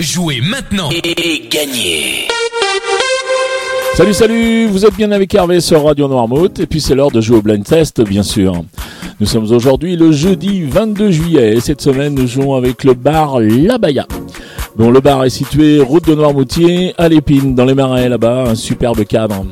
Jouez 0.00 0.40
maintenant 0.40 0.90
et 0.90 1.48
gagnez 1.48 2.26
Salut, 3.94 4.12
salut, 4.12 4.66
vous 4.66 4.84
êtes 4.84 4.96
bien 4.96 5.12
avec 5.12 5.32
Hervé 5.32 5.60
sur 5.60 5.84
Radio 5.84 6.08
Noirmouth 6.08 6.58
et 6.58 6.66
puis 6.66 6.80
c'est 6.80 6.96
l'heure 6.96 7.12
de 7.12 7.20
jouer 7.20 7.36
au 7.36 7.42
blind 7.42 7.62
test 7.62 8.00
bien 8.00 8.24
sûr. 8.24 8.64
Nous 9.20 9.26
sommes 9.26 9.48
aujourd'hui 9.52 9.94
le 9.94 10.10
jeudi 10.10 10.64
22 10.64 11.12
juillet 11.12 11.54
et 11.54 11.60
cette 11.60 11.80
semaine 11.80 12.16
nous 12.16 12.26
jouons 12.26 12.56
avec 12.56 12.82
le 12.82 12.94
bar 12.94 13.38
La 13.38 13.78
Baya. 13.78 14.08
Bon, 14.74 14.90
le 14.90 14.98
bar 14.98 15.24
est 15.24 15.30
situé 15.30 15.78
route 15.78 16.08
de 16.08 16.16
Noirmoutier 16.16 16.92
à 16.98 17.08
l'Épine 17.08 17.54
dans 17.54 17.64
les 17.64 17.74
marais 17.74 18.08
là-bas, 18.08 18.46
un 18.48 18.56
superbe 18.56 19.04
cadre. 19.04 19.46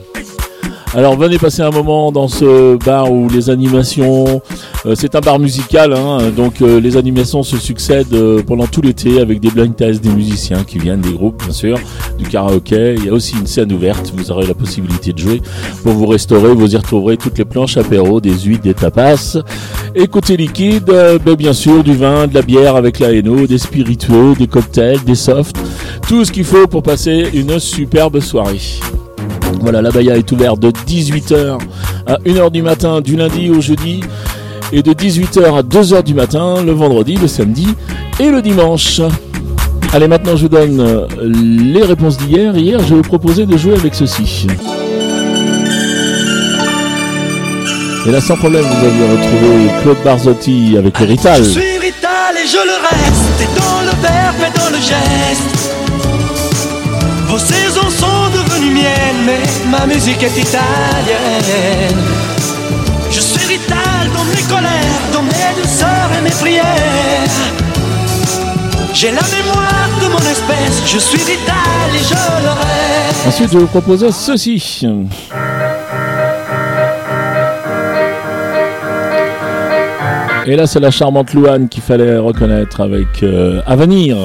Alors 0.95 1.17
venez 1.17 1.39
passer 1.39 1.63
un 1.63 1.71
moment 1.71 2.13
dans 2.13 2.29
ce 2.29 2.77
bar 2.77 3.11
où 3.11 3.27
les 3.31 3.49
animations, 3.49 4.43
euh, 4.85 4.95
c'est 4.95 5.15
un 5.15 5.21
bar 5.21 5.39
musical, 5.39 5.95
hein, 5.95 6.31
donc 6.37 6.61
euh, 6.61 6.81
les 6.81 6.99
animations 6.99 7.43
se 7.43 7.57
succèdent 7.57 8.13
euh, 8.13 8.43
pendant 8.43 8.67
tout 8.67 8.83
l'été 8.83 9.19
avec 9.19 9.41
des 9.41 9.49
blind 9.49 9.75
tests, 9.75 10.05
des 10.05 10.11
musiciens 10.11 10.65
qui 10.65 10.79
viennent, 10.79 11.01
des 11.01 11.15
groupes 11.15 11.43
bien 11.45 11.53
sûr, 11.53 11.79
du 12.19 12.29
karaoké. 12.29 12.97
Il 12.99 13.07
y 13.07 13.09
a 13.09 13.13
aussi 13.15 13.35
une 13.39 13.47
scène 13.47 13.73
ouverte, 13.73 14.13
vous 14.15 14.31
aurez 14.31 14.47
la 14.47 14.53
possibilité 14.53 15.15
de 15.15 15.19
jouer 15.19 15.41
pour 15.83 15.95
vous 15.95 16.07
restaurer. 16.07 16.53
Vous 16.53 16.75
y 16.75 16.77
retrouverez 16.77 17.17
toutes 17.17 17.39
les 17.39 17.47
planches 17.47 17.79
apéro, 17.79 18.21
des 18.21 18.39
huîtres, 18.41 18.65
des 18.65 18.75
tapas. 18.75 19.39
Et 19.95 20.07
côté 20.09 20.37
liquide, 20.37 20.85
ben, 20.85 21.35
bien 21.37 21.55
sûr 21.55 21.83
du 21.83 21.97
vin, 21.97 22.27
de 22.27 22.35
la 22.35 22.43
bière 22.43 22.77
avec 22.77 22.99
la 22.99 23.13
Hainaut, 23.13 23.47
des 23.47 23.57
spiritueux, 23.57 24.35
des 24.39 24.47
cocktails, 24.47 25.03
des 25.05 25.15
softs, 25.15 25.57
tout 26.07 26.27
ce 26.27 26.31
qu'il 26.31 26.45
faut 26.45 26.67
pour 26.67 26.83
passer 26.83 27.31
une 27.33 27.59
superbe 27.59 28.21
soirée. 28.21 28.61
Voilà, 29.61 29.83
la 29.83 29.91
Baya 29.91 30.17
est 30.17 30.31
ouverte 30.33 30.61
de 30.61 30.71
18h 30.71 31.59
à 32.07 32.17
1h 32.19 32.51
du 32.51 32.63
matin 32.63 33.01
du 33.01 33.17
lundi 33.17 33.51
au 33.51 33.61
jeudi 33.61 34.01
et 34.73 34.83
de 34.83 34.93
18h 34.93 35.59
à 35.59 35.63
2h 35.63 36.03
du 36.03 36.15
matin 36.15 36.63
le 36.65 36.73
vendredi, 36.73 37.17
le 37.17 37.29
samedi 37.29 37.69
et 38.21 38.31
le 38.31 38.43
dimanche. 38.43 39.01
Allez, 39.93 40.09
maintenant 40.09 40.37
je 40.37 40.43
vous 40.43 40.49
donne 40.49 40.81
euh, 40.81 41.07
les 41.23 41.83
réponses 41.83 42.17
d'hier. 42.17 42.57
Hier, 42.57 42.81
je 42.81 42.95
vous 42.95 43.03
proposais 43.03 43.47
de 43.47 43.57
jouer 43.57 43.75
avec 43.75 43.95
ceci. 43.95 44.47
Et 48.05 48.11
là, 48.11 48.21
sans 48.21 48.37
problème, 48.37 48.65
vous 48.65 48.87
aviez 48.87 49.05
retrouvé 49.05 49.71
Claude 49.83 49.99
Barzotti 50.05 50.77
avec 50.77 50.97
Rital. 50.97 51.45
Je 51.45 51.51
suis 51.51 51.79
Rital 51.79 52.35
et 52.37 52.49
je 52.49 52.57
le 52.57 52.77
reste, 52.83 53.43
et 53.43 53.61
dans 53.61 53.81
le 53.83 54.03
verbe 54.03 54.41
et 54.41 54.59
dans 54.59 54.71
le 54.71 54.83
geste. 54.83 55.12
Mais 59.25 59.43
ma 59.71 59.87
musique 59.87 60.23
est 60.23 60.37
italienne. 60.37 61.99
Je 63.11 63.21
suis 63.21 63.47
Rital 63.47 64.11
dans 64.15 64.25
mes 64.25 64.43
colères, 64.43 65.03
dans 65.13 65.23
mes 65.23 65.63
douceurs 65.63 66.11
et 66.19 66.23
mes 66.23 66.31
prières. 66.31 66.65
J'ai 68.95 69.11
la 69.11 69.23
mémoire 69.23 69.89
de 70.03 70.09
mon 70.09 70.19
espèce, 70.19 70.83
je 70.87 70.99
suis 70.99 71.19
Rital 71.19 71.91
et 71.95 71.99
je 71.99 72.15
le 72.15 72.51
reste. 72.51 73.27
Ensuite, 73.27 73.53
je 73.53 73.59
vous 73.59 73.67
propose 73.67 74.09
ceci. 74.15 74.87
Et 80.45 80.57
là, 80.57 80.67
c'est 80.67 80.81
la 80.81 80.91
charmante 80.91 81.35
Louane 81.35 81.69
qu'il 81.69 81.83
fallait 81.83 82.19
reconnaître 82.19 82.81
avec 82.81 83.23
euh, 83.23 83.63
Avenir. 83.67 84.17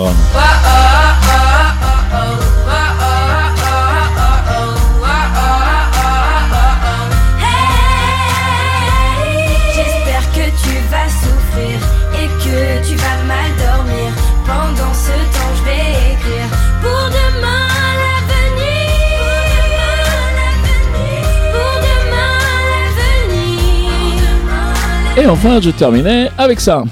Et 25.19 25.25
enfin, 25.25 25.59
je 25.59 25.71
terminais 25.71 26.29
avec 26.37 26.59
ça. 26.59 26.83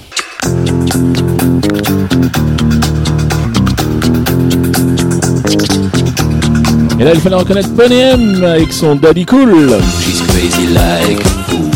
Et 7.00 7.04
là, 7.04 7.12
il 7.14 7.20
fallait 7.20 7.36
reconnaître 7.36 7.70
Bonnie 7.70 8.00
M 8.00 8.44
avec 8.44 8.74
son 8.74 8.96
Daddy 8.96 9.26
Cool. 9.26 9.78
She's 10.02 10.22
crazy 10.22 10.74
like 10.74 11.20
a 11.20 11.30
fool 11.48 11.76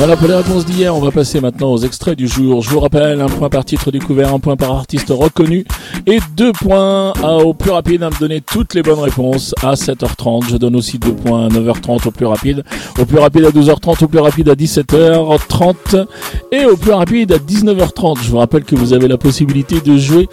Voilà 0.00 0.16
pour 0.16 0.28
les 0.28 0.34
réponses 0.34 0.64
d'hier. 0.64 0.96
On 0.96 1.00
va 1.00 1.10
passer 1.10 1.42
maintenant 1.42 1.72
aux 1.72 1.76
extraits 1.76 2.16
du 2.16 2.26
jour. 2.26 2.62
Je 2.62 2.70
vous 2.70 2.80
rappelle, 2.80 3.20
un 3.20 3.26
point 3.26 3.50
par 3.50 3.66
titre 3.66 3.90
découvert, 3.90 4.32
un 4.32 4.38
point 4.38 4.56
par 4.56 4.70
artiste 4.70 5.08
reconnu 5.10 5.66
et 6.06 6.20
deux 6.34 6.52
points 6.52 7.12
au 7.22 7.52
plus 7.52 7.70
rapide 7.70 8.02
à 8.02 8.08
me 8.08 8.18
donner 8.18 8.40
toutes 8.40 8.72
les 8.72 8.80
bonnes 8.80 8.98
réponses 8.98 9.54
à 9.62 9.74
7h30. 9.74 10.48
Je 10.48 10.56
donne 10.56 10.74
aussi 10.74 10.98
deux 10.98 11.12
points 11.12 11.44
à 11.44 11.48
9h30 11.50 12.08
au 12.08 12.10
plus 12.12 12.24
rapide, 12.24 12.64
au 12.98 13.04
plus 13.04 13.18
rapide 13.18 13.44
à 13.44 13.50
12h30, 13.50 14.04
au 14.04 14.08
plus 14.08 14.20
rapide 14.20 14.48
à 14.48 14.54
17h30 14.54 16.06
et 16.50 16.64
au 16.64 16.78
plus 16.78 16.92
rapide 16.92 17.32
à 17.32 17.36
19h30. 17.36 18.22
Je 18.22 18.30
vous 18.30 18.38
rappelle 18.38 18.64
que 18.64 18.76
vous 18.76 18.94
avez 18.94 19.06
la 19.06 19.18
possibilité 19.18 19.82
de 19.82 19.98
jouer 19.98 20.30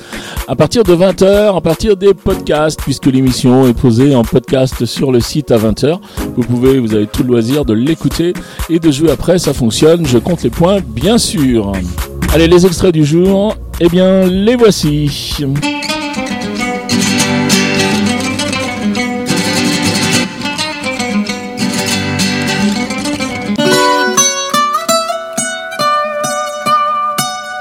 à 0.48 0.56
partir 0.56 0.84
de 0.86 0.96
20h, 0.96 1.58
à 1.58 1.60
partir 1.60 1.98
des 1.98 2.14
podcasts, 2.14 2.80
puisque 2.80 3.08
l'émission 3.08 3.68
est 3.68 3.74
posée 3.74 4.16
en 4.16 4.24
podcast 4.24 4.86
sur 4.86 5.12
le 5.12 5.20
site 5.20 5.52
à 5.52 5.58
20h. 5.58 6.00
Vous 6.38 6.44
pouvez, 6.44 6.80
vous 6.80 6.94
avez 6.94 7.08
tout 7.08 7.24
le 7.24 7.30
loisir 7.30 7.66
de 7.66 7.74
l'écouter 7.74 8.34
et 8.70 8.78
de 8.78 8.92
jouer 8.92 9.10
après, 9.10 9.40
ça 9.40 9.54
fonctionne. 9.54 10.06
Je 10.06 10.20
compte 10.20 10.44
les 10.44 10.52
points, 10.52 10.78
bien 10.86 11.18
sûr. 11.18 11.72
Allez, 12.32 12.48
les 12.48 12.64
extraits 12.64 12.94
du 12.94 13.04
jour, 13.04 13.56
eh 13.80 13.90
bien, 13.90 14.28
les 14.28 14.56
voici. 14.56 15.36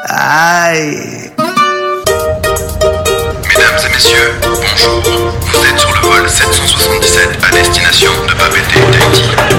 Aïe. 0.05 1.31
Mesdames 3.49 3.79
et 3.87 3.95
messieurs, 3.95 4.33
bonjour. 4.43 5.33
Vous 5.41 5.65
êtes 5.65 5.79
sur 5.79 5.91
le 5.95 6.01
vol 6.09 6.29
777 6.29 7.39
à 7.43 7.51
destination. 7.53 8.26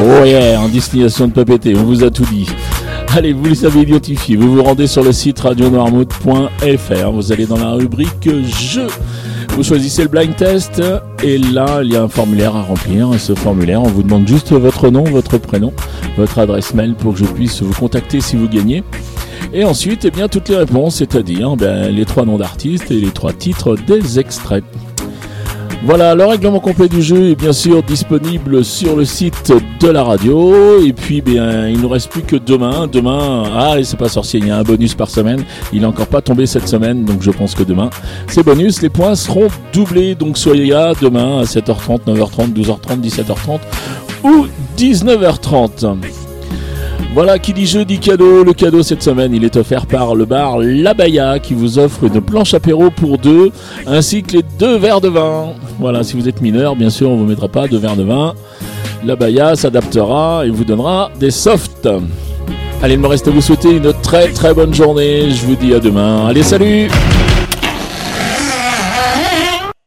Oh 0.09 0.23
yeah, 0.23 0.61
en 0.61 0.69
destination 0.69 1.27
de 1.27 1.33
Papété, 1.33 1.75
on 1.75 1.83
vous 1.83 2.01
a 2.01 2.09
tout 2.09 2.23
dit. 2.31 2.47
Allez, 3.13 3.33
vous 3.33 3.43
les 3.43 3.65
avez 3.65 3.81
identifiés. 3.81 4.37
Vous 4.37 4.55
vous 4.55 4.63
rendez 4.63 4.87
sur 4.87 5.03
le 5.03 5.11
site 5.11 5.41
radionoirmouth.fr. 5.41 7.11
Vous 7.11 7.31
allez 7.33 7.45
dans 7.45 7.57
la 7.57 7.71
rubrique 7.71 8.29
Jeux. 8.45 8.87
Vous 9.49 9.63
choisissez 9.63 10.03
le 10.03 10.07
blind 10.07 10.33
test 10.33 10.81
et 11.21 11.37
là, 11.37 11.81
il 11.83 11.91
y 11.91 11.97
a 11.97 12.03
un 12.03 12.07
formulaire 12.07 12.55
à 12.55 12.61
remplir. 12.61 13.13
Et 13.13 13.17
ce 13.17 13.35
formulaire, 13.35 13.81
on 13.81 13.89
vous 13.89 14.01
demande 14.01 14.25
juste 14.25 14.53
votre 14.53 14.89
nom, 14.89 15.03
votre 15.03 15.37
prénom, 15.39 15.73
votre 16.15 16.39
adresse 16.39 16.73
mail 16.73 16.95
pour 16.95 17.11
que 17.11 17.19
je 17.19 17.25
puisse 17.25 17.61
vous 17.61 17.73
contacter 17.73 18.21
si 18.21 18.37
vous 18.37 18.47
gagnez. 18.47 18.85
Et 19.51 19.65
ensuite, 19.65 20.05
eh 20.05 20.11
bien, 20.11 20.29
toutes 20.29 20.47
les 20.47 20.55
réponses, 20.55 20.95
c'est-à-dire 20.95 21.57
ben, 21.57 21.93
les 21.93 22.05
trois 22.05 22.23
noms 22.23 22.37
d'artistes 22.37 22.91
et 22.91 23.01
les 23.01 23.11
trois 23.11 23.33
titres 23.33 23.75
des 23.75 24.19
extraits. 24.19 24.63
Voilà, 25.83 26.15
le 26.15 26.25
règlement 26.25 26.59
complet 26.59 26.89
du 26.89 27.01
jeu 27.01 27.29
est 27.29 27.35
bien 27.35 27.53
sûr 27.53 27.81
disponible 27.83 28.65
sur 28.65 28.95
le 28.95 29.05
site 29.05 29.53
de 29.79 29.87
la 29.87 30.03
radio. 30.03 30.81
Et 30.83 30.91
puis, 30.91 31.21
bien, 31.21 31.67
il 31.67 31.77
ne 31.77 31.83
nous 31.83 31.89
reste 31.89 32.09
plus 32.09 32.23
que 32.23 32.35
demain. 32.35 32.87
Demain, 32.87 33.43
ah, 33.55 33.79
et 33.79 33.83
c'est 33.83 33.95
pas 33.95 34.09
sorcier, 34.09 34.39
il 34.39 34.47
y 34.47 34.51
a 34.51 34.57
un 34.57 34.63
bonus 34.63 34.95
par 34.95 35.09
semaine. 35.09 35.43
Il 35.71 35.81
n'est 35.81 35.85
encore 35.85 36.07
pas 36.07 36.21
tombé 36.21 36.45
cette 36.45 36.67
semaine, 36.67 37.05
donc 37.05 37.21
je 37.21 37.31
pense 37.31 37.55
que 37.55 37.63
demain, 37.63 37.89
c'est 38.27 38.43
bonus. 38.43 38.81
Les 38.81 38.89
points 38.89 39.15
seront 39.15 39.47
doublés, 39.71 40.15
donc 40.15 40.37
soyez 40.37 40.67
là 40.67 40.93
demain 40.99 41.39
à 41.39 41.43
7h30, 41.43 42.01
9h30, 42.07 42.53
12h30, 42.53 43.01
17h30 43.01 43.59
ou 44.23 44.47
19h30. 44.77 45.97
Voilà 47.13 47.39
qui 47.39 47.53
dit 47.53 47.65
jeu 47.65 47.83
dit 47.83 47.99
cadeau. 47.99 48.43
Le 48.43 48.53
cadeau 48.53 48.83
cette 48.83 49.01
semaine, 49.01 49.33
il 49.33 49.43
est 49.43 49.55
offert 49.57 49.85
par 49.85 50.15
le 50.15 50.25
bar 50.25 50.59
La 50.59 50.93
Baya 50.93 51.39
qui 51.39 51.53
vous 51.53 51.79
offre 51.79 52.03
une 52.03 52.21
planche 52.21 52.53
apéro 52.53 52.91
pour 52.91 53.17
deux 53.17 53.51
ainsi 53.87 54.23
que 54.23 54.37
les 54.37 54.43
deux 54.59 54.77
verres 54.77 55.01
de 55.01 55.09
vin. 55.09 55.47
Voilà, 55.79 56.03
si 56.03 56.15
vous 56.15 56.27
êtes 56.29 56.41
mineur, 56.41 56.75
bien 56.75 56.89
sûr, 56.89 57.09
on 57.09 57.17
vous 57.17 57.25
mettra 57.25 57.47
pas 57.47 57.67
deux 57.67 57.79
verres 57.79 57.95
de 57.95 58.03
vin. 58.03 58.33
La 59.03 59.15
Baya 59.15 59.55
s'adaptera 59.55 60.45
et 60.45 60.49
vous 60.49 60.63
donnera 60.63 61.11
des 61.19 61.31
softs. 61.31 61.89
Allez, 62.81 62.93
il 62.93 62.99
me 62.99 63.07
reste 63.07 63.27
à 63.27 63.31
vous 63.31 63.41
souhaiter 63.41 63.75
une 63.75 63.93
très 64.03 64.29
très 64.29 64.53
bonne 64.53 64.73
journée. 64.73 65.31
Je 65.31 65.45
vous 65.45 65.55
dis 65.55 65.73
à 65.73 65.79
demain. 65.79 66.27
Allez, 66.27 66.43
salut 66.43 66.89